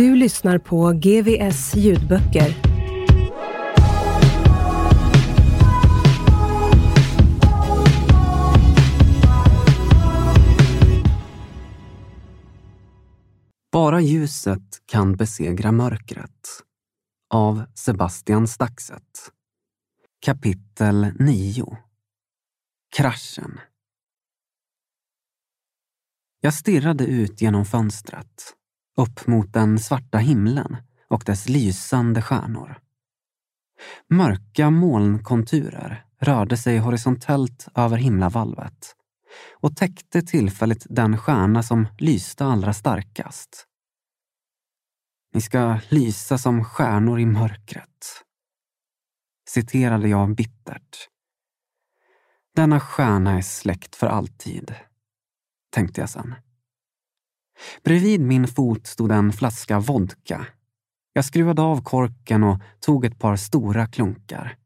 [0.00, 2.54] Du lyssnar på GVS ljudböcker.
[13.72, 16.30] Bara ljuset kan besegra mörkret.
[17.34, 19.32] Av Sebastian Staxet.
[20.20, 21.78] Kapitel 9
[22.96, 23.60] Kraschen
[26.40, 28.56] Jag stirrade ut genom fönstret,
[28.96, 30.76] upp mot den svarta himlen
[31.08, 32.78] och dess lysande stjärnor.
[34.08, 38.96] Mörka molnkonturer rörde sig horisontellt över himlavalvet
[39.60, 43.66] och täckte tillfälligt den stjärna som lyste allra starkast.
[45.34, 48.24] Ni ska lysa som stjärnor i mörkret,
[49.48, 51.08] citerade jag bittert.
[52.54, 54.74] Denna stjärna är släckt för alltid,
[55.70, 56.34] tänkte jag sen.
[57.84, 60.46] Bredvid min fot stod en flaska vodka.
[61.12, 64.56] Jag skruvade av korken och tog ett par stora klunkar.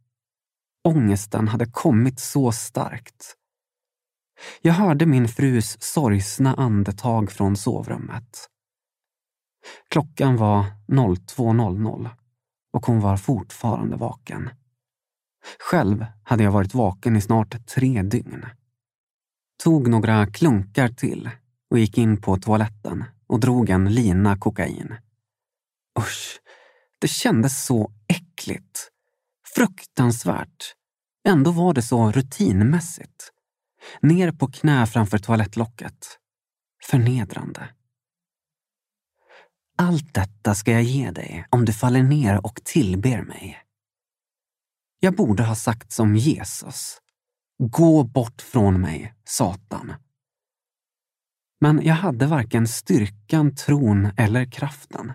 [0.89, 3.37] Ångesten hade kommit så starkt
[4.63, 8.51] jag hörde min frus sorgsna andetag från sovrummet.
[9.89, 12.09] Klockan var 02.00
[12.73, 14.51] och hon var fortfarande vaken.
[15.59, 18.47] Själv hade jag varit vaken i snart tre dygn.
[19.63, 21.31] Tog några klunkar till
[21.71, 24.95] och gick in på toaletten och drog en lina kokain.
[25.99, 26.41] Usch,
[26.99, 28.91] det kändes så äckligt.
[29.55, 30.75] Fruktansvärt.
[31.29, 33.31] Ändå var det så rutinmässigt.
[34.01, 36.19] Ner på knä framför toalettlocket.
[36.91, 37.69] Förnedrande.
[39.79, 43.59] Allt detta ska jag ge dig om du faller ner och tillber mig.
[45.01, 46.99] Jag borde ha sagt som Jesus.
[47.59, 49.93] Gå bort från mig, Satan.
[51.65, 55.13] Men jag hade varken styrkan, tron eller kraften.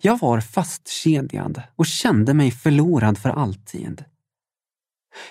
[0.00, 4.04] Jag var fastkedjad och kände mig förlorad för alltid.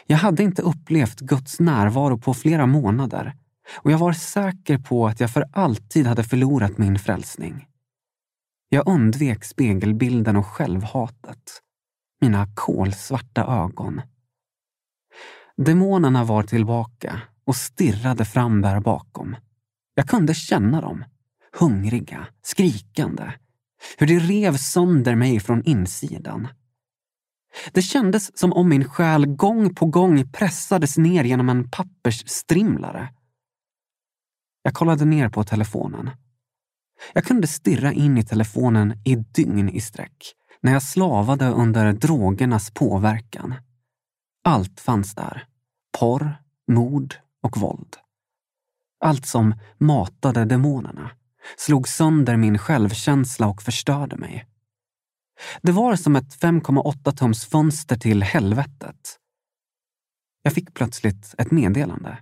[0.07, 3.35] Jag hade inte upplevt Guds närvaro på flera månader
[3.75, 7.67] och jag var säker på att jag för alltid hade förlorat min frälsning.
[8.69, 11.61] Jag undvek spegelbilden och självhatet.
[12.21, 14.01] Mina kolsvarta ögon.
[15.57, 19.35] Demonerna var tillbaka och stirrade fram där bakom.
[19.97, 21.05] Jag kunde känna dem.
[21.59, 23.31] Hungriga, skrikande.
[23.97, 26.47] Hur de rev sönder mig från insidan.
[27.71, 33.09] Det kändes som om min själ gång på gång pressades ner genom en pappersstrimlare.
[34.63, 36.09] Jag kollade ner på telefonen.
[37.13, 42.71] Jag kunde stirra in i telefonen i dygn i sträck när jag slavade under drogernas
[42.71, 43.53] påverkan.
[44.43, 45.45] Allt fanns där.
[45.99, 47.95] Porr, mord och våld.
[48.99, 51.11] Allt som matade demonerna,
[51.57, 54.47] slog sönder min självkänsla och förstörde mig.
[55.61, 59.19] Det var som ett 5,8 tums fönster till helvetet.
[60.41, 62.17] Jag fick plötsligt ett meddelande.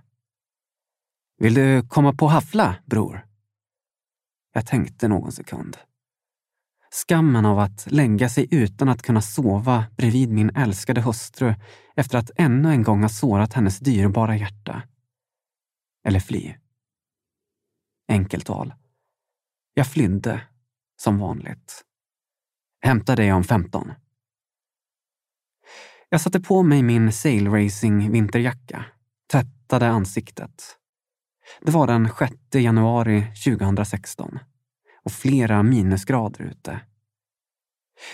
[1.38, 3.26] Vill du komma på Haffla, bror?
[4.52, 5.76] Jag tänkte någon sekund.
[6.90, 11.54] Skammen av att lägga sig utan att kunna sova bredvid min älskade hustru
[11.96, 14.82] efter att ännu en gång ha sårat hennes dyrbara hjärta.
[16.04, 16.54] Eller fly.
[18.08, 18.74] Enkelt val.
[19.74, 20.40] Jag flydde,
[20.96, 21.84] som vanligt.
[22.80, 23.92] Hämta dig om 15.
[26.08, 28.84] Jag satte på mig min sailracing vinterjacka,
[29.32, 30.76] tvättade ansiktet.
[31.60, 34.38] Det var den 6 januari 2016
[35.04, 36.80] och flera minusgrader ute.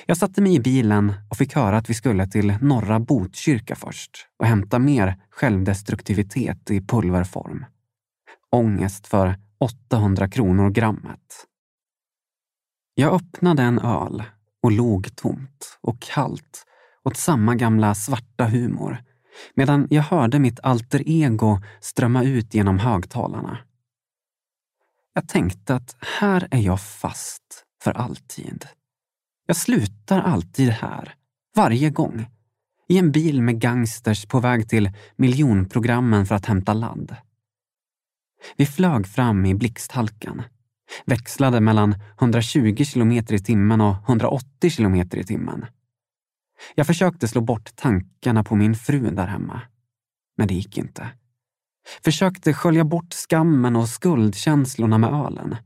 [0.06, 4.28] Jag satte mig i bilen och fick höra att vi skulle till norra Botkyrka först
[4.38, 7.64] och hämta mer självdestruktivitet i pulverform.
[8.50, 11.47] Ångest för 800 kronor grammet.
[12.94, 14.23] Jag öppnade en öl
[14.62, 16.64] och log tomt och kallt
[17.05, 19.05] åt samma gamla svarta humor
[19.55, 23.59] medan jag hörde mitt alter ego strömma ut genom högtalarna.
[25.14, 28.67] Jag tänkte att här är jag fast för alltid.
[29.47, 31.14] Jag slutar alltid här,
[31.56, 32.26] varje gång.
[32.88, 37.17] I en bil med gangsters på väg till miljonprogrammen för att hämta ladd.
[38.56, 40.42] Vi flög fram i blixthalkan.
[41.04, 45.66] Växlade mellan 120 kilometer i timmen och 180 kilometer i timmen.
[46.74, 49.60] Jag försökte slå bort tankarna på min fru där hemma.
[50.36, 51.08] Men det gick inte.
[52.04, 55.56] Försökte skölja bort skammen och skuldkänslorna med ölen.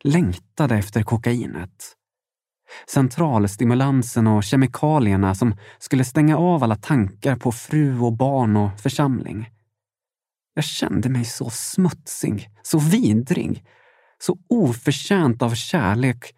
[0.00, 1.96] Längtade efter kokainet.
[2.88, 9.50] Centralstimulansen och kemikalierna som skulle stänga av alla tankar på fru och barn och församling.
[10.60, 13.64] Jag kände mig så smutsig, så vidrig,
[14.18, 16.34] så oförtjänt av kärlek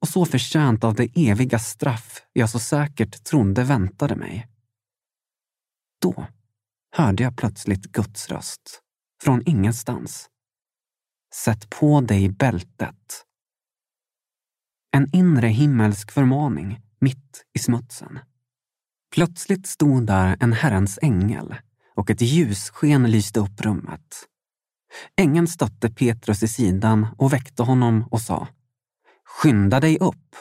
[0.00, 4.48] och så förtjänt av det eviga straff jag så säkert trodde väntade mig.
[6.02, 6.26] Då
[6.96, 8.82] hörde jag plötsligt Guds röst,
[9.22, 10.28] från ingenstans.
[11.34, 13.24] Sätt på dig bältet.
[14.96, 18.18] En inre himmelsk förmaning mitt i smutsen.
[19.14, 21.54] Plötsligt stod där en Herrens ängel
[21.98, 24.28] och ett ljussken lyste upp rummet.
[25.16, 28.48] Ängeln stötte Petrus i sidan och väckte honom och sa
[29.24, 30.36] Skynda dig upp!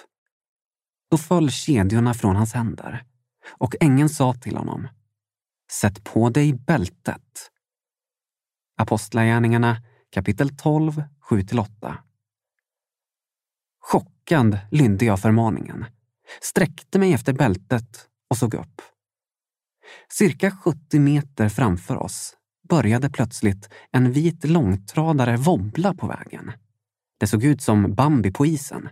[1.12, 3.06] Då föll kedjorna från hans händer
[3.50, 4.88] och ängeln sa till honom
[5.72, 7.52] Sätt på dig bältet.
[8.78, 9.78] Apostlagärningarna
[10.12, 11.98] kapitel 12, 7-8.
[13.80, 15.86] Chockad lydde jag förmaningen,
[16.42, 18.82] sträckte mig efter bältet och såg upp.
[20.10, 22.34] Cirka 70 meter framför oss
[22.70, 26.52] började plötsligt en vit långtradare wobbla på vägen.
[27.20, 28.90] Det såg ut som Bambi på isen.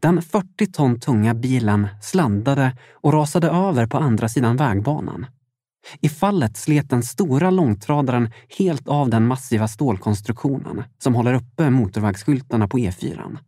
[0.00, 5.26] Den 40 ton tunga bilen sladdade och rasade över på andra sidan vägbanan.
[6.00, 12.68] I fallet slet den stora långtradaren helt av den massiva stålkonstruktionen som håller uppe motorvägsskyltarna
[12.68, 13.38] på E4.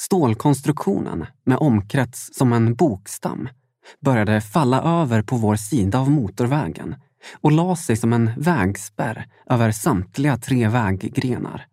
[0.00, 3.48] Stålkonstruktionen, med omkrets som en bokstam,
[4.00, 6.96] började falla över på vår sida av motorvägen
[7.40, 11.66] och la sig som en vägspärr över samtliga tre väggrenar.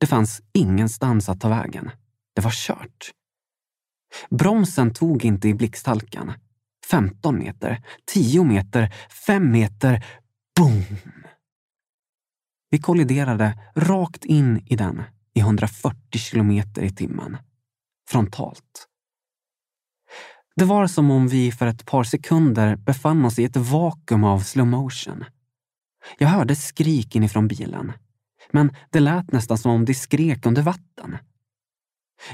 [0.00, 1.90] Det fanns ingenstans att ta vägen.
[2.34, 3.10] Det var kört.
[4.30, 6.32] Bromsen tog inte i blixthalkan.
[6.90, 8.94] 15 meter, 10 meter,
[9.26, 10.04] 5 meter.
[10.56, 10.84] Boom!
[12.70, 15.02] Vi kolliderade rakt in i den
[15.34, 17.36] i 140 kilometer i timmen.
[18.08, 18.88] Frontalt.
[20.58, 24.40] Det var som om vi för ett par sekunder befann oss i ett vakuum av
[24.40, 25.24] slow motion.
[26.18, 27.92] Jag hörde skrik inifrån bilen,
[28.50, 31.16] men det lät nästan som om de skrek under vatten.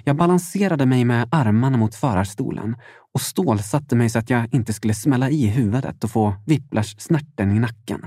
[0.04, 2.76] Jag balanserade mig med armarna mot förarstolen
[3.14, 7.58] och stålsatte mig så att jag inte skulle smälla i huvudet och få whiplash-snärten i
[7.58, 8.06] nacken.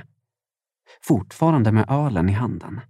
[1.01, 2.81] Fortfarande med ölen i handen.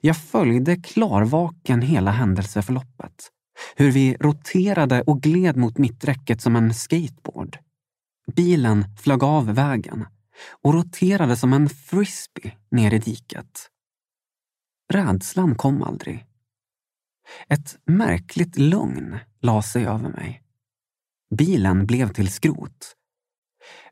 [0.00, 3.30] Jag följde klarvaken hela händelseförloppet.
[3.76, 7.58] Hur vi roterade och gled mot mitträcket som en skateboard.
[8.36, 10.06] Bilen flög av vägen
[10.62, 13.70] och roterade som en frisbee ner i diket.
[14.92, 16.26] Rädslan kom aldrig.
[17.48, 20.42] Ett märkligt lugn la sig över mig.
[21.36, 22.96] Bilen blev till skrot.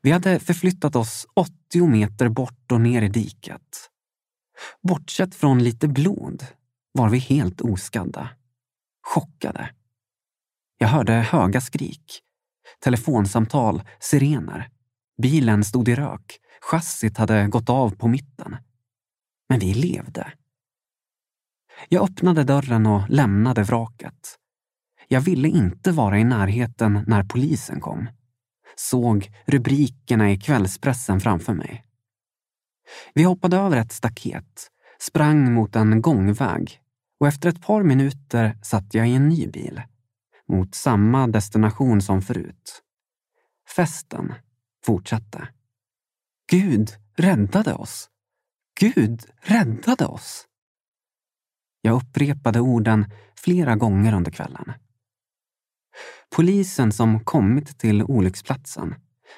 [0.01, 3.89] Vi hade förflyttat oss 80 meter bort och ner i diket.
[4.81, 6.45] Bortsett från lite blod
[6.91, 8.29] var vi helt oskadda.
[9.03, 9.69] Chockade.
[10.77, 12.21] Jag hörde höga skrik.
[12.79, 14.69] Telefonsamtal, sirener.
[15.21, 16.39] Bilen stod i rök.
[16.61, 18.57] Chassit hade gått av på mitten.
[19.49, 20.33] Men vi levde.
[21.89, 24.39] Jag öppnade dörren och lämnade vraket.
[25.07, 28.07] Jag ville inte vara i närheten när polisen kom.
[28.75, 31.85] Såg rubrikerna i kvällspressen framför mig.
[33.13, 36.82] Vi hoppade över ett staket, sprang mot en gångväg
[37.19, 39.81] och efter ett par minuter satt jag i en ny bil.
[40.47, 42.83] Mot samma destination som förut.
[43.75, 44.33] Festen
[44.85, 45.47] fortsatte.
[46.51, 48.09] Gud räddade oss.
[48.79, 50.47] Gud räddade oss.
[51.81, 54.73] Jag upprepade orden flera gånger under kvällen.
[56.35, 58.95] Polisen som kommit till olycksplatsen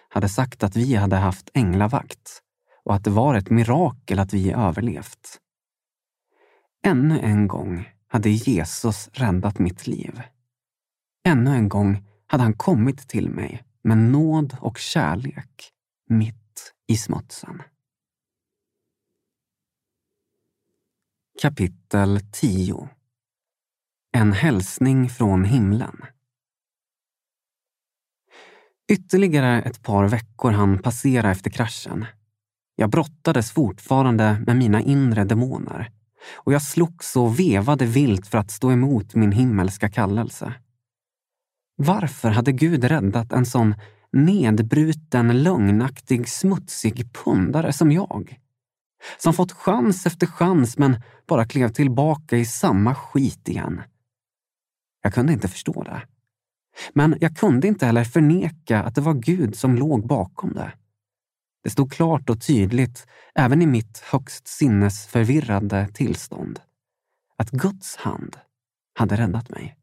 [0.10, 2.42] hade sagt att vi hade haft änglavakt
[2.86, 5.40] och att det var ett mirakel att vi överlevt.
[6.86, 10.22] Ännu en gång hade Jesus räddat mitt liv.
[11.28, 15.72] Ännu en gång hade han kommit till mig med nåd och kärlek
[16.10, 17.62] mitt i smutsen.
[21.42, 22.90] Kapitel 10
[24.12, 26.02] En hälsning från himlen.
[28.92, 32.06] Ytterligare ett par veckor hann passera efter kraschen.
[32.76, 35.92] Jag brottades fortfarande med mina inre demoner
[36.34, 40.54] och jag slogs och vevade vilt för att stå emot min himmelska kallelse.
[41.78, 43.76] Varför hade Gud räddat en sån
[44.12, 48.40] nedbruten, lögnaktig, smutsig pundare som jag?
[49.18, 53.82] Som fått chans efter chans men bara klev tillbaka i samma skit igen.
[55.02, 56.02] Jag kunde inte förstå det.
[56.94, 60.72] Men jag kunde inte heller förneka att det var Gud som låg bakom det.
[61.66, 66.60] Det stod klart och tydligt, även i mitt högst sinnesförvirrade tillstånd,
[67.38, 68.38] att Guds hand
[68.94, 69.78] hade räddat mig.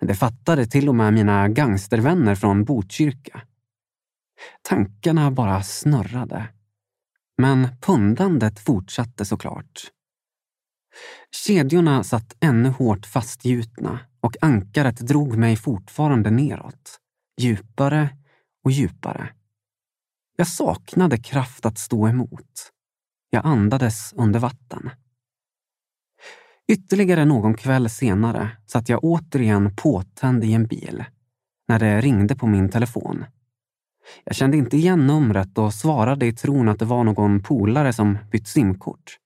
[0.00, 3.42] Det fattade till och med mina gangstervänner från Botkyrka.
[4.62, 6.48] Tankarna bara snurrade.
[7.38, 9.80] Men pundandet fortsatte såklart.
[11.46, 17.00] Kedjorna satt ännu hårt fastgjutna och ankaret drog mig fortfarande neråt.
[17.40, 18.16] Djupare
[18.64, 19.34] och djupare.
[20.40, 22.72] Jag saknade kraft att stå emot.
[23.30, 24.90] Jag andades under vatten.
[26.68, 31.04] Ytterligare någon kväll senare satt jag återigen påtänd i en bil
[31.68, 33.24] när det ringde på min telefon.
[34.24, 38.18] Jag kände inte igen numret och svarade i tron att det var någon polare som
[38.30, 39.18] bytt simkort.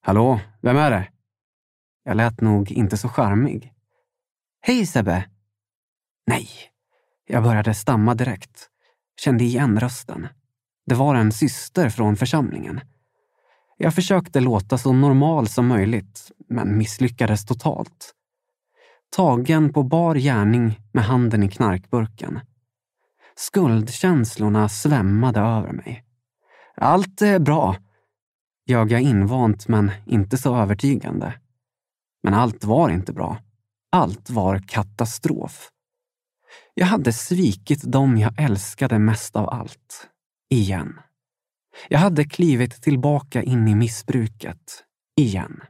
[0.00, 1.08] Hallå, vem är det?
[2.04, 3.72] Jag lät nog inte så charmig.
[4.60, 5.24] Hej Sebbe!
[6.26, 6.48] Nej,
[7.26, 8.68] jag började stamma direkt.
[9.20, 10.28] Kände igen rösten.
[10.86, 12.80] Det var en syster från församlingen.
[13.76, 18.14] Jag försökte låta så normal som möjligt, men misslyckades totalt.
[19.16, 22.40] Tagen på bar gärning med handen i knarkburken.
[23.36, 26.04] Skuldkänslorna svämmade över mig.
[26.76, 27.76] Allt är bra,
[28.66, 31.34] ljög jag invant men inte så övertygande.
[32.22, 33.38] Men allt var inte bra.
[33.90, 35.68] Allt var katastrof.
[36.74, 40.08] Jag hade svikit dem jag älskade mest av allt.
[40.50, 40.98] Igen.
[41.88, 44.84] Jag hade klivit tillbaka in i missbruket.
[45.16, 45.60] Igen.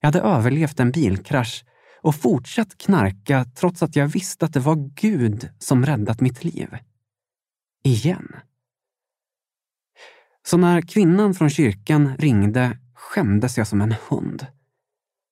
[0.00, 1.64] Jag hade överlevt en bilkrasch
[2.02, 6.68] och fortsatt knarka trots att jag visste att det var Gud som räddat mitt liv.
[7.84, 8.36] Igen.
[10.46, 14.46] Så när kvinnan från kyrkan ringde skämdes jag som en hund.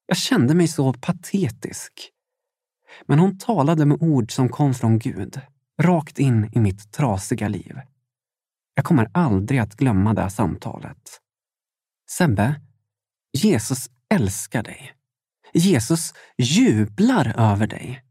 [0.07, 1.93] Jag kände mig så patetisk.
[3.07, 5.41] Men hon talade med ord som kom från Gud,
[5.83, 7.81] rakt in i mitt trasiga liv.
[8.75, 11.21] Jag kommer aldrig att glömma det samtalet.
[12.11, 12.61] Sebbe,
[13.33, 14.93] Jesus älskar dig.
[15.53, 18.03] Jesus jublar över dig.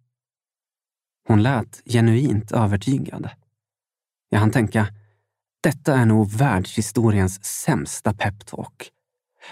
[1.28, 3.30] Hon lät genuint övertygad.
[4.30, 4.88] Jag hann tänka,
[5.62, 8.92] detta är nog världshistoriens sämsta peptalk.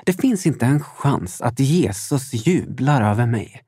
[0.05, 3.61] Det finns inte en chans att Jesus jublar över mig.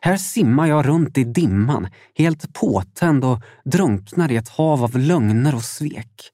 [0.00, 5.54] Här simmar jag runt i dimman, helt påtänd och drunknar i ett hav av lögner
[5.54, 6.32] och svek.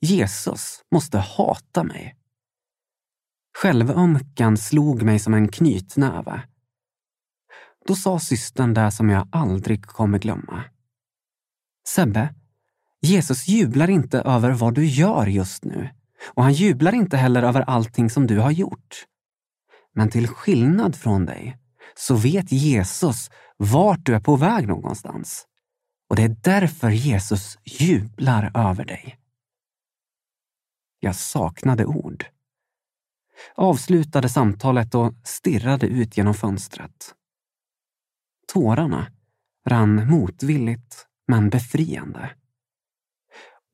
[0.00, 2.16] Jesus måste hata mig.
[3.58, 6.42] Självömkan slog mig som en knytnäve.
[7.86, 10.64] Då sa systern det som jag aldrig kommer glömma.
[11.88, 12.34] Sebbe,
[13.00, 15.88] Jesus jublar inte över vad du gör just nu
[16.26, 19.06] och han jublar inte heller över allting som du har gjort.
[19.94, 21.58] Men till skillnad från dig
[21.94, 25.46] så vet Jesus vart du är på väg någonstans.
[26.08, 29.18] Och det är därför Jesus jublar över dig.
[31.00, 32.26] Jag saknade ord.
[33.54, 37.14] Avslutade samtalet och stirrade ut genom fönstret.
[38.52, 39.12] Tårarna
[39.68, 42.30] rann motvilligt men befriande.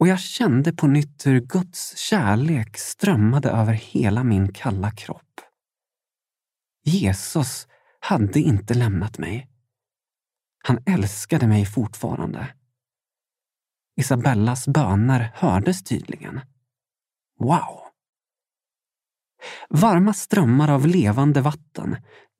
[0.00, 5.40] Och jag kände på nytt hur Guds kärlek strömmade över hela min kalla kropp.
[6.84, 7.68] Jesus
[8.00, 9.48] hade inte lämnat mig.
[10.64, 12.54] Han älskade mig fortfarande.
[13.96, 16.40] Isabellas böner hördes tydligen.
[17.38, 17.80] Wow!
[19.70, 21.96] Varma strömmar av levande vatten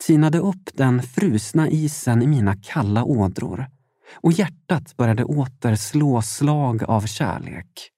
[0.07, 3.67] tinade upp den frusna isen i mina kalla ådror
[4.15, 7.91] och hjärtat började åter slå slag av kärlek.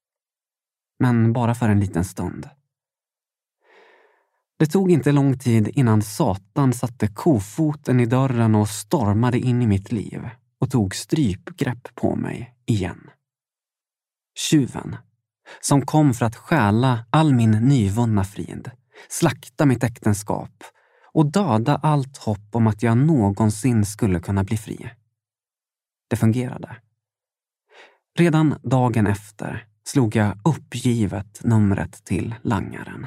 [0.99, 2.49] Men bara för en liten stund.
[4.61, 9.67] Det tog inte lång tid innan Satan satte kofoten i dörren och stormade in i
[9.67, 13.11] mitt liv och tog strypgrepp på mig igen.
[14.39, 14.97] Tjuven,
[15.61, 18.71] som kom för att stjäla all min nyvunna frid,
[19.09, 20.65] slakta mitt äktenskap
[21.13, 24.91] och döda allt hopp om att jag någonsin skulle kunna bli fri.
[26.09, 26.77] Det fungerade.
[28.19, 33.07] Redan dagen efter slog jag uppgivet numret till langaren.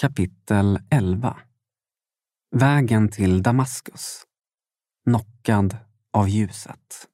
[0.00, 1.36] Kapitel 11
[2.56, 4.22] Vägen till Damaskus.
[5.04, 5.76] Knockad
[6.12, 7.08] av ljuset.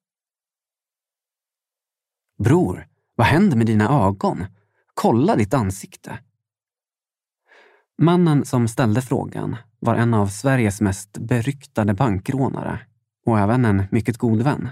[2.39, 4.47] Bror, vad händer med dina ögon?
[4.95, 6.19] Kolla ditt ansikte.
[7.99, 12.87] Mannen som ställde frågan var en av Sveriges mest beryktade bankrånare
[13.27, 14.69] och även en mycket god vän.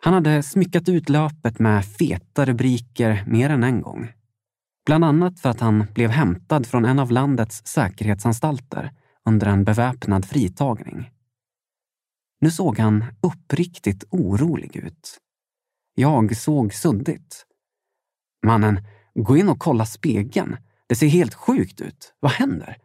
[0.00, 4.12] Han hade smyckat ut löpet med feta rubriker mer än en gång.
[4.86, 8.92] Bland annat för att han blev hämtad från en av landets säkerhetsanstalter
[9.24, 11.10] under en beväpnad fritagning.
[12.40, 15.18] Nu såg han uppriktigt orolig ut.
[15.94, 17.46] Jag såg suddigt.
[18.46, 20.56] Mannen, gå in och kolla spegeln.
[20.86, 22.14] Det ser helt sjukt ut.
[22.20, 22.76] Vad händer?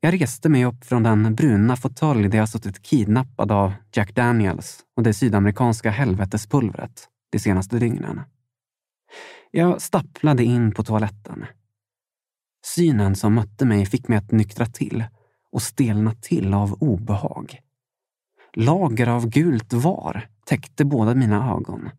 [0.00, 4.80] Jag reste mig upp från den bruna fåtölj där jag suttit kidnappad av Jack Daniels
[4.96, 8.20] och det sydamerikanska helvetespulvret de senaste dygnen.
[9.50, 11.46] Jag stapplade in på toaletten.
[12.64, 15.04] Synen som mötte mig fick mig att nyktra till
[15.52, 17.60] och stelna till av obehag.
[18.54, 21.90] Lager av gult var täckte båda mina ögon.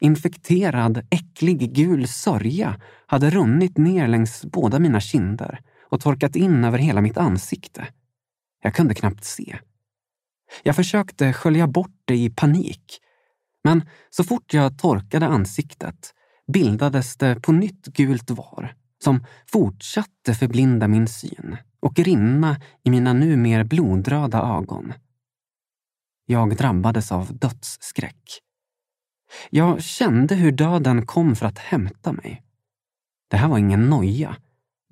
[0.00, 6.78] Infekterad, äcklig gul sörja hade runnit ner längs båda mina kinder och torkat in över
[6.78, 7.86] hela mitt ansikte.
[8.62, 9.58] Jag kunde knappt se.
[10.62, 13.00] Jag försökte skölja bort det i panik.
[13.64, 16.14] Men så fort jag torkade ansiktet
[16.52, 23.12] bildades det på nytt gult var som fortsatte förblinda min syn och rinna i mina
[23.12, 24.92] nu mer blodröda ögon.
[26.26, 28.40] Jag drabbades av dödsskräck.
[29.50, 32.42] Jag kände hur döden kom för att hämta mig.
[33.30, 34.36] Det här var ingen noja.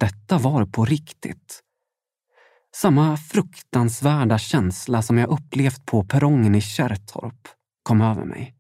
[0.00, 1.60] Detta var på riktigt.
[2.76, 7.48] Samma fruktansvärda känsla som jag upplevt på perrongen i Kärrtorp
[7.82, 8.54] kom över mig.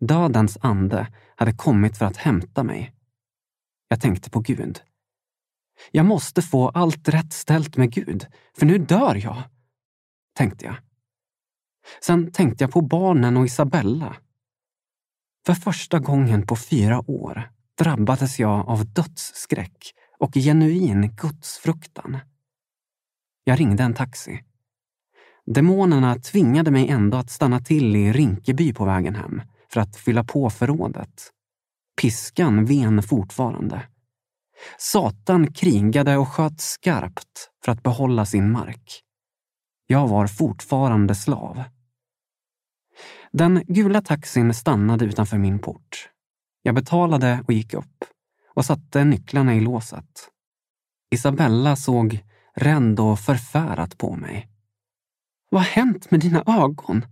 [0.00, 2.94] Dödens ande hade kommit för att hämta mig.
[3.88, 4.80] Jag tänkte på Gud.
[5.90, 8.26] Jag måste få allt rätt ställt med Gud,
[8.58, 9.42] för nu dör jag,
[10.34, 10.76] tänkte jag.
[12.00, 14.16] Sen tänkte jag på barnen och Isabella.
[15.46, 22.18] För första gången på fyra år drabbades jag av dödsskräck och genuin gudsfruktan.
[23.44, 24.42] Jag ringde en taxi.
[25.46, 30.24] Demonerna tvingade mig ändå att stanna till i Rinkeby på vägen hem för att fylla
[30.24, 31.32] på förrådet.
[32.00, 33.82] Piskan ven fortfarande.
[34.78, 39.02] Satan krigade och sköt skarpt för att behålla sin mark.
[39.86, 41.64] Jag var fortfarande slav.
[43.32, 46.08] Den gula taxin stannade utanför min port.
[46.62, 48.04] Jag betalade och gick upp
[48.56, 50.28] och satte nycklarna i låset.
[51.10, 54.48] Isabella såg rädd och förfärat på mig.
[55.50, 57.04] Vad har hänt med dina ögon?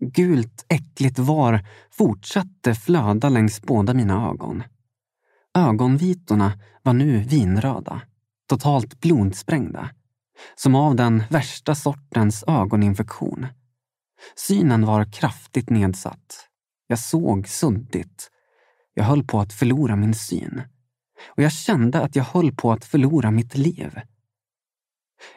[0.00, 4.62] Gult, äckligt var fortsatte flöda längs båda mina ögon.
[5.54, 8.00] Ögonvitorna var nu vinröda,
[8.48, 9.90] totalt blodsprängda.
[10.54, 13.46] Som av den värsta sortens ögoninfektion.
[14.36, 16.48] Synen var kraftigt nedsatt.
[16.86, 18.31] Jag såg suddigt.
[18.94, 20.62] Jag höll på att förlora min syn.
[21.36, 24.00] Och jag kände att jag höll på att förlora mitt liv.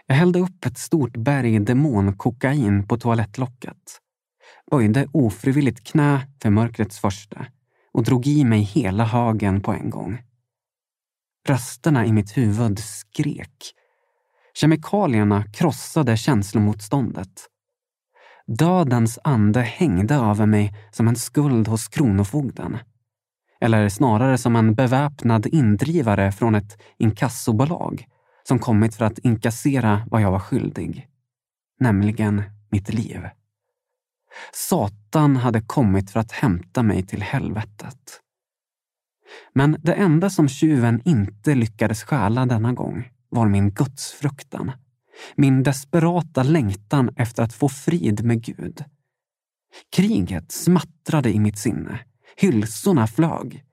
[0.06, 4.02] Jag hällde upp ett stort berg demonkokain på toalettlocket
[4.72, 7.46] böjde ofrivilligt knä för mörkrets första
[7.94, 10.22] och drog i mig hela hagen på en gång.
[11.48, 13.74] Rösterna i mitt huvud skrek.
[14.54, 17.48] Kemikalierna krossade känslomotståndet.
[18.48, 22.78] Dödens ande hängde över mig som en skuld hos Kronofogden.
[23.62, 28.06] Eller snarare som en beväpnad indrivare från ett inkassobolag
[28.44, 31.08] som kommit för att inkassera vad jag var skyldig.
[31.80, 33.22] Nämligen mitt liv.
[34.54, 38.22] Satan hade kommit för att hämta mig till helvetet.
[39.54, 44.72] Men det enda som tjuven inte lyckades stjäla denna gång var min gudsfruktan.
[45.36, 48.84] Min desperata längtan efter att få frid med Gud.
[49.96, 52.00] Kriget smattrade i mitt sinne.
[52.36, 53.64] Hylsorna flög.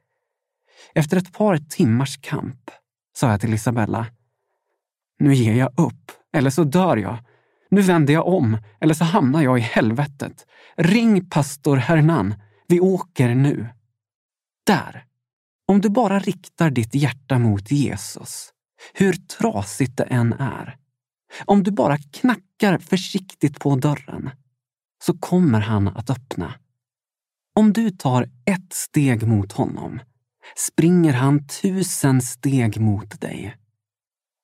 [0.95, 2.71] Efter ett par timmars kamp
[3.17, 4.07] sa jag till Isabella.
[5.19, 7.19] Nu ger jag upp, eller så dör jag.
[7.71, 10.47] Nu vänder jag om, eller så hamnar jag i helvetet.
[10.77, 12.35] Ring pastor Hernan.
[12.69, 13.69] Vi åker nu.
[14.67, 15.05] Där.
[15.67, 18.53] Om du bara riktar ditt hjärta mot Jesus,
[18.95, 20.77] hur trasigt det än är,
[21.45, 24.31] om du bara knackar försiktigt på dörren,
[25.05, 26.55] så kommer han att öppna.
[27.55, 30.01] Om du tar ett steg mot honom
[30.57, 33.57] springer han tusen steg mot dig.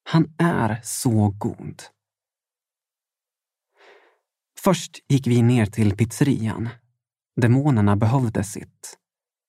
[0.05, 1.83] Han är så god.
[4.59, 6.69] Först gick vi ner till pizzerian.
[7.37, 8.99] Demonerna behövde sitt.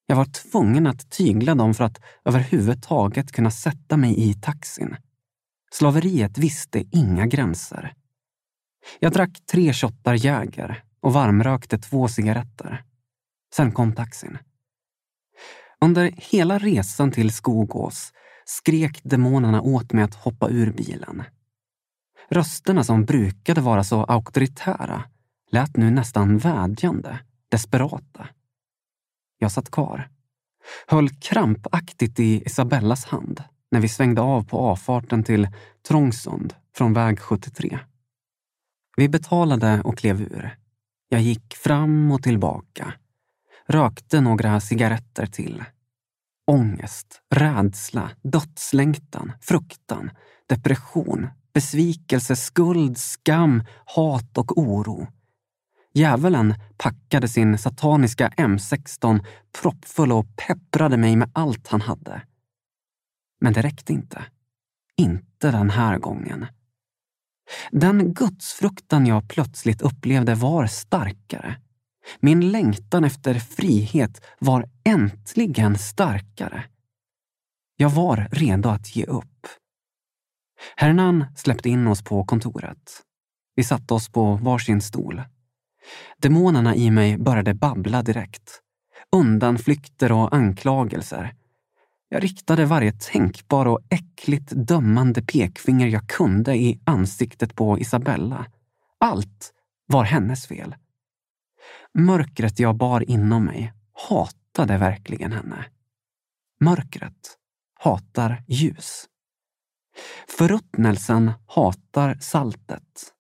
[0.06, 4.96] Jag var tvungen att tygla dem för att överhuvudtaget kunna sätta mig i taxin.
[5.72, 7.94] Slaveriet visste inga gränser.
[9.00, 12.84] Jag drack tre shottar Jäger och varmrökte två cigaretter.
[13.54, 14.38] Sen kom taxin.
[15.82, 18.14] Under hela resan till Skogås
[18.46, 21.24] skrek demonerna åt mig att hoppa ur bilen.
[22.30, 25.04] Rösterna som brukade vara så auktoritära
[25.52, 27.20] lät nu nästan vädjande,
[27.52, 28.28] desperata.
[29.38, 30.10] Jag satt kvar.
[30.88, 35.48] Höll krampaktigt i Isabellas hand när vi svängde av på avfarten till
[35.88, 37.80] Trångsund från väg 73.
[38.98, 40.58] Vi betalade och klev ur.
[41.10, 42.94] Jag gick fram och tillbaka.
[43.72, 45.64] Rökte några cigaretter till.
[46.48, 50.12] Ångest, rädsla, dödslängtan, fruktan,
[50.48, 55.08] depression, besvikelse, skuld, skam, hat och oro.
[55.94, 59.26] Djävulen packade sin sataniska M16
[59.62, 62.22] proppfull och pepprade mig med allt han hade.
[63.42, 64.24] Men det räckte inte.
[64.98, 66.46] Inte den här gången.
[67.72, 71.56] Den gudsfruktan jag plötsligt upplevde var starkare.
[72.20, 76.64] Min längtan efter frihet var äntligen starkare.
[77.78, 79.48] Jag var redo att ge upp.
[80.76, 83.04] Hernan släppte in oss på kontoret.
[83.56, 85.22] Vi satte oss på varsin stol.
[86.18, 88.62] Demonerna i mig började babbla direkt.
[89.12, 91.34] Undanflykter och anklagelser.
[92.10, 98.46] Jag riktade varje tänkbar och äckligt dömande pekfinger jag kunde i ansiktet på Isabella.
[99.00, 99.54] Allt
[99.86, 100.76] var hennes fel.
[101.94, 103.74] Mörkret jag bar inom mig
[104.10, 105.66] hatade verkligen henne.
[106.60, 107.38] Mörkret
[107.80, 109.06] hatar ljus.
[110.38, 113.14] Förruttnelsen hatar saltet.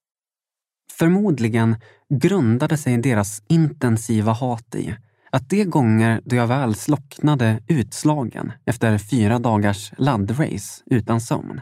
[0.91, 1.75] Förmodligen
[2.09, 4.95] grundade sig deras intensiva hat i
[5.31, 11.61] att de gånger då jag väl slocknade utslagen efter fyra dagars laddrace utan sömn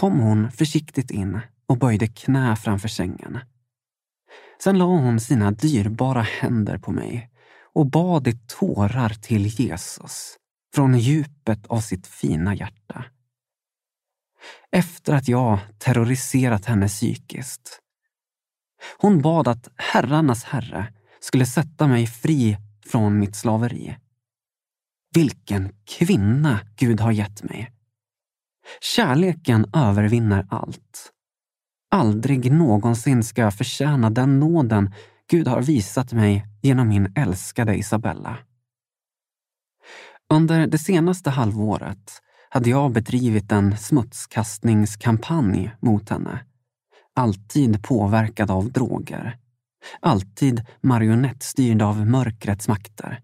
[0.00, 3.38] kom hon försiktigt in och böjde knä framför sängen.
[4.62, 7.30] Sen la hon sina dyrbara händer på mig
[7.74, 10.36] och bad i tårar till Jesus
[10.74, 13.04] från djupet av sitt fina hjärta.
[14.72, 17.80] Efter att jag terroriserat henne psykiskt
[18.98, 23.96] hon bad att herrarnas herre skulle sätta mig fri från mitt slaveri.
[25.14, 27.72] Vilken kvinna Gud har gett mig.
[28.80, 31.12] Kärleken övervinner allt.
[31.90, 34.94] Aldrig någonsin ska jag förtjäna den nåden
[35.30, 38.38] Gud har visat mig genom min älskade Isabella.
[40.32, 46.40] Under det senaste halvåret hade jag bedrivit en smutskastningskampanj mot henne
[47.20, 49.38] alltid påverkad av droger.
[50.00, 53.20] Alltid marionettstyrd av mörkrets makter.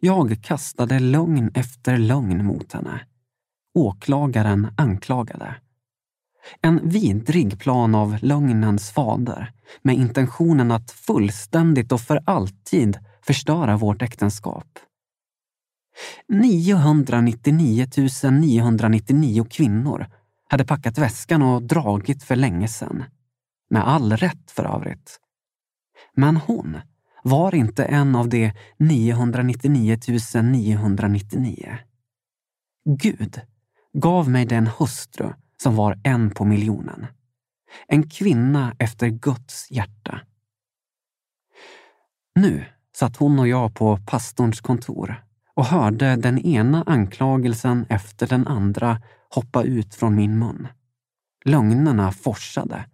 [0.00, 3.00] Jag kastade lögn efter lögn mot henne.
[3.74, 5.54] Åklagaren anklagade.
[6.62, 14.02] En vidrig plan av lögnens fader med intentionen att fullständigt och för alltid förstöra vårt
[14.02, 14.78] äktenskap.
[16.28, 17.86] 999
[18.30, 20.06] 999 kvinnor
[20.48, 23.04] hade packat väskan och dragit för länge sedan.
[23.70, 25.20] Med all rätt för övrigt.
[26.14, 26.76] Men hon
[27.22, 29.98] var inte en av de 999
[30.42, 31.78] 999.
[32.84, 33.40] Gud
[33.92, 37.06] gav mig den hustru som var en på miljonen.
[37.88, 40.20] En kvinna efter Guds hjärta.
[42.34, 42.64] Nu
[42.96, 49.02] satt hon och jag på pastorns kontor och hörde den ena anklagelsen efter den andra
[49.30, 50.68] hoppa ut från min mun.
[51.44, 52.88] Lögnerna forsade.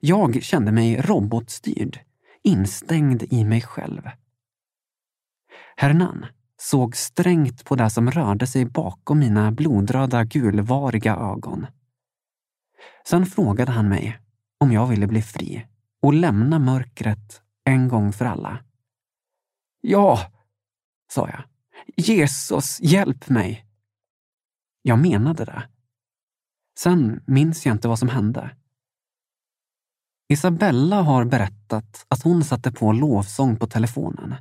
[0.00, 2.00] Jag kände mig robotstyrd,
[2.42, 4.02] instängd i mig själv.
[5.76, 11.66] Hernan såg strängt på det som rörde sig bakom mina blodröda gulvariga ögon.
[13.08, 14.18] Sen frågade han mig
[14.60, 15.66] om jag ville bli fri
[16.02, 18.64] och lämna mörkret en gång för alla.
[19.80, 20.18] Ja,
[21.12, 21.42] sa jag.
[21.96, 23.66] Jesus, hjälp mig!
[24.82, 25.68] Jag menade det.
[26.78, 28.56] Sen minns jag inte vad som hände.
[30.28, 34.34] Isabella har berättat att hon satte på lovsång på telefonen.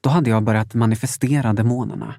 [0.00, 2.14] Då hade jag börjat manifestera demonerna.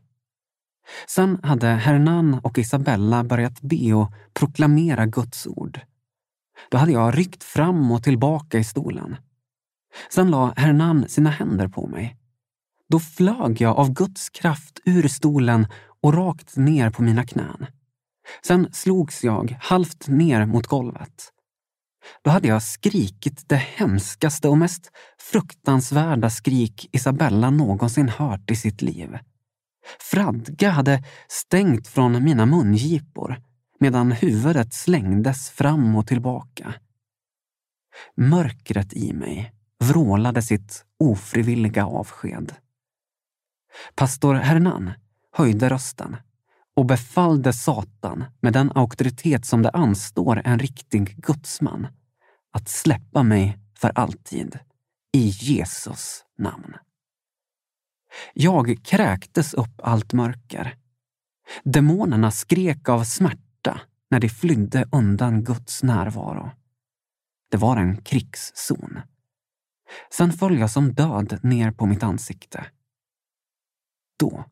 [1.07, 5.79] Sen hade Hernan och Isabella börjat be och proklamera Guds ord.
[6.71, 9.15] Då hade jag ryckt fram och tillbaka i stolen.
[10.09, 12.17] Sen la Hernan sina händer på mig.
[12.89, 15.67] Då flög jag av Guds kraft ur stolen
[16.01, 17.65] och rakt ner på mina knän.
[18.45, 21.30] Sen slogs jag halvt ner mot golvet.
[22.23, 24.91] Då hade jag skrikit det hemskaste och mest
[25.31, 29.17] fruktansvärda skrik Isabella någonsin hört i sitt liv.
[29.99, 33.41] Fradga hade stängt från mina mungipor
[33.79, 36.73] medan huvudet slängdes fram och tillbaka.
[38.17, 42.55] Mörkret i mig vrålade sitt ofrivilliga avsked.
[43.95, 44.91] Pastor Hernan
[45.31, 46.17] höjde rösten
[46.81, 51.87] och befallde Satan med den auktoritet som det anstår en riktig gudsman
[52.51, 54.59] att släppa mig för alltid
[55.13, 56.75] i Jesus namn.
[58.33, 60.75] Jag kräktes upp allt mörker.
[61.63, 66.51] Demonerna skrek av smärta när de flydde undan Guds närvaro.
[67.51, 68.99] Det var en krigszon.
[70.13, 72.65] Sen föll jag som död ner på mitt ansikte.
[74.19, 74.45] Då,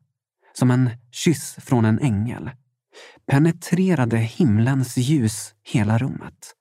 [0.52, 2.50] som en kyss från en ängel,
[3.26, 6.54] penetrerade himlens ljus hela rummet.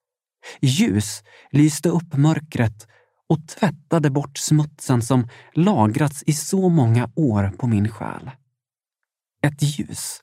[0.62, 2.88] Ljus lyste upp mörkret
[3.30, 8.32] och tvättade bort smutsen som lagrats i så många år på min själ.
[9.41, 10.19] Ett ljus,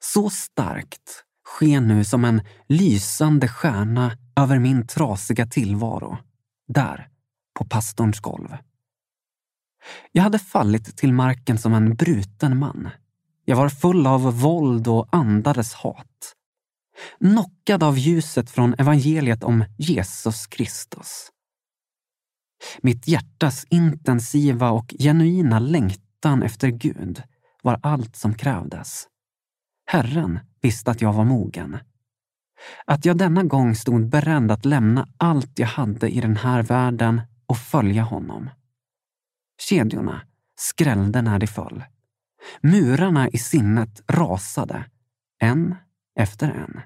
[0.00, 6.18] så starkt, sken nu som en lysande stjärna över min trasiga tillvaro,
[6.68, 7.08] där
[7.58, 8.56] på pastorns golv.
[10.12, 12.90] Jag hade fallit till marken som en bruten man.
[13.44, 16.34] Jag var full av våld och andades hat.
[17.18, 21.30] Knockad av ljuset från evangeliet om Jesus Kristus.
[22.80, 27.22] Mitt hjärtas intensiva och genuina längtan efter Gud
[27.62, 29.06] var allt som krävdes.
[29.86, 31.78] Herren visste att jag var mogen.
[32.86, 37.20] Att jag denna gång stod beredd att lämna allt jag hade i den här världen
[37.46, 38.50] och följa honom.
[39.68, 40.22] Kedjorna
[40.56, 41.84] skrällde när de föll.
[42.60, 44.84] Murarna i sinnet rasade,
[45.38, 45.74] en
[46.20, 46.80] efter en.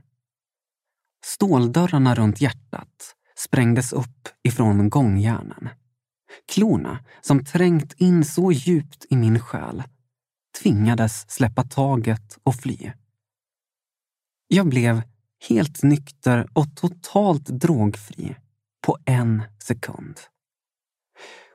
[1.25, 5.69] Ståldörrarna runt hjärtat sprängdes upp ifrån gångjärnen.
[6.49, 9.83] Klorna, som trängt in så djupt i min själ,
[10.63, 12.93] tvingades släppa taget och fly.
[14.49, 15.03] Jag blev
[15.49, 18.37] helt nykter och totalt drogfri
[18.87, 20.21] på en sekund.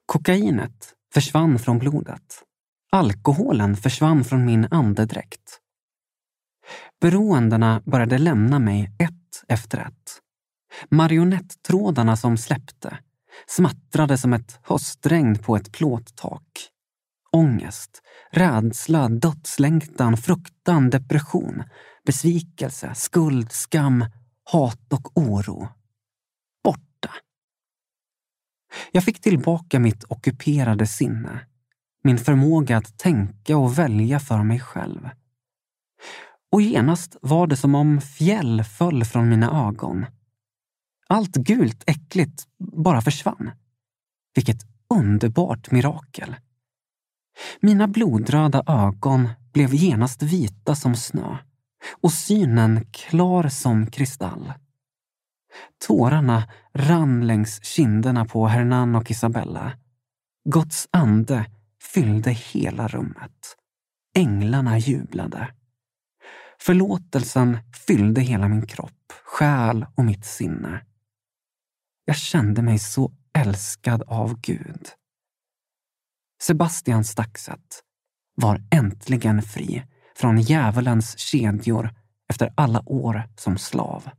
[0.06, 2.44] Kokainet försvann från blodet.
[2.94, 5.60] Alkoholen försvann från min andedräkt.
[7.02, 10.20] Beroendena började lämna mig ett efter ett.
[10.90, 12.98] Marionettrådarna som släppte
[13.48, 16.70] smattrade som ett höstregn på ett plåttak.
[17.32, 18.02] Ångest,
[18.32, 21.64] rädsla, dödslängtan, fruktan, depression,
[22.06, 24.06] besvikelse, skuld, skam,
[24.52, 25.68] hat och oro.
[26.64, 27.10] Borta.
[28.92, 31.48] Jag fick tillbaka mitt ockuperade sinne,
[32.04, 35.10] min förmåga att tänka och välja för mig själv.
[36.52, 40.06] Och genast var det som om fjäll föll från mina ögon
[41.14, 43.52] allt gult äckligt bara försvann.
[44.36, 44.58] Vilket
[44.90, 46.36] underbart mirakel.
[47.60, 51.38] Mina blodröda ögon blev genast vita som snö
[52.02, 54.54] och synen klar som kristall.
[55.88, 59.72] Tårarna rann längs kinderna på Hernan och Isabella.
[60.50, 61.46] Guds ande
[61.84, 63.58] fyllde hela rummet.
[64.16, 65.54] Änglarna jublade.
[66.60, 70.86] Förlåtelsen fyllde hela min kropp, själ och mitt sinne.
[72.06, 74.88] Jag kände mig så älskad av Gud.
[76.42, 77.84] Sebastian Staxet
[78.36, 79.84] var äntligen fri
[80.16, 81.90] från djävulens kedjor
[82.30, 84.10] efter alla år som slav.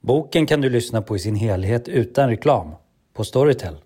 [0.00, 2.74] Boken kan du lyssna på i sin helhet utan reklam
[3.12, 3.85] på Storytel.